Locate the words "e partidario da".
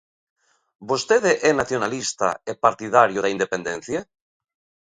2.51-3.33